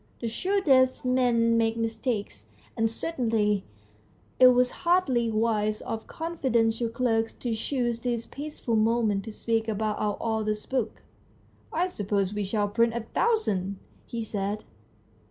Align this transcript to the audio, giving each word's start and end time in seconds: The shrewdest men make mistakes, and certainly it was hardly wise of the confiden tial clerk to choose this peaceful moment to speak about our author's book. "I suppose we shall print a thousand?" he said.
The 0.19 0.27
shrewdest 0.27 1.05
men 1.05 1.57
make 1.59 1.77
mistakes, 1.77 2.47
and 2.75 2.89
certainly 2.89 3.65
it 4.39 4.47
was 4.47 4.71
hardly 4.81 5.29
wise 5.29 5.79
of 5.81 6.07
the 6.07 6.11
confiden 6.11 6.69
tial 6.73 6.91
clerk 6.91 7.31
to 7.39 7.53
choose 7.53 7.99
this 7.99 8.25
peaceful 8.25 8.75
moment 8.75 9.25
to 9.25 9.31
speak 9.31 9.67
about 9.67 9.99
our 9.99 10.17
author's 10.19 10.65
book. 10.65 11.03
"I 11.71 11.85
suppose 11.85 12.33
we 12.33 12.43
shall 12.45 12.67
print 12.67 12.95
a 12.95 13.01
thousand?" 13.01 13.77
he 14.07 14.23
said. 14.23 14.63